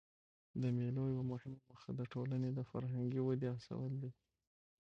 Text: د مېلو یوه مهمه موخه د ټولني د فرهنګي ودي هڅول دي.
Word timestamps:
د 0.61 0.63
مېلو 0.77 1.03
یوه 1.13 1.23
مهمه 1.31 1.59
موخه 1.69 1.91
د 1.99 2.01
ټولني 2.13 2.49
د 2.53 2.59
فرهنګي 2.71 3.21
ودي 3.23 3.47
هڅول 3.65 3.91
دي. 4.01 4.11